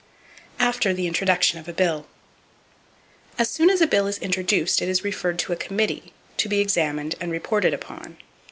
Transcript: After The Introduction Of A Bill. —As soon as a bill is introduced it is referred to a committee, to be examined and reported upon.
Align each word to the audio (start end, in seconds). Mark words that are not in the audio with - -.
After 0.57 0.95
The 0.95 1.05
Introduction 1.05 1.59
Of 1.59 1.67
A 1.67 1.73
Bill. 1.73 2.07
—As 3.37 3.51
soon 3.51 3.69
as 3.69 3.81
a 3.81 3.85
bill 3.85 4.07
is 4.07 4.17
introduced 4.17 4.81
it 4.81 4.89
is 4.89 5.03
referred 5.03 5.37
to 5.37 5.53
a 5.53 5.55
committee, 5.55 6.11
to 6.37 6.49
be 6.49 6.59
examined 6.59 7.13
and 7.21 7.31
reported 7.31 7.71
upon. 7.71 8.17